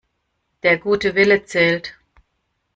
[0.63, 1.93] Der gute Wille zählt.